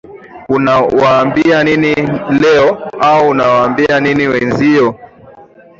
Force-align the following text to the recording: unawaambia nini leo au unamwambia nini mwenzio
unawaambia 0.49 1.63
nini 1.63 1.95
leo 2.41 2.89
au 2.99 3.29
unamwambia 3.29 3.99
nini 3.99 4.27
mwenzio 4.27 4.99